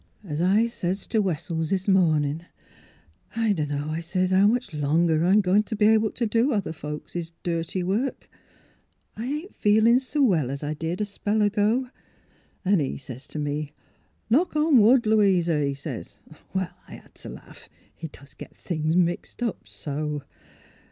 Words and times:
"As 0.33 0.41
I 0.41 0.65
says 0.65 1.05
t' 1.05 1.19
Wessels 1.19 1.69
this 1.69 1.87
mornin',' 1.87 2.47
I 3.35 3.53
dunno,' 3.53 3.91
I 3.91 3.99
says,' 3.99 4.31
how 4.31 4.47
much 4.47 4.73
longer 4.73 5.23
I'm 5.23 5.41
goin' 5.41 5.61
t' 5.61 5.75
be 5.75 5.85
able 5.89 6.09
t' 6.09 6.25
do 6.25 6.53
other 6.53 6.73
folks' 6.73 7.31
dirty 7.43 7.83
work. 7.83 8.27
I 9.15 9.27
ain't 9.27 9.55
feelin' 9.55 9.99
so 9.99 10.23
well 10.23 10.49
as 10.49 10.63
I 10.63 10.73
did 10.73 11.01
a 11.01 11.05
spell 11.05 11.43
ago.' 11.43 11.89
An' 12.65 12.79
he 12.79 12.97
says 12.97 13.27
t' 13.27 13.37
me,' 13.37 13.73
Knock 14.31 14.55
on 14.55 14.77
THE 14.77 14.81
HIDDEN 14.81 14.81
PICTURE 14.81 14.81
5 14.81 14.87
wood, 14.87 15.05
Louisa,' 15.19 15.65
he 15.65 15.73
says. 15.75 16.19
I 16.55 16.69
had 16.87 17.13
t' 17.13 17.29
laugh. 17.29 17.69
He 17.93 18.07
doos 18.07 18.33
git 18.33 18.55
things 18.55 18.95
mixed 18.95 19.43
so 19.71 20.23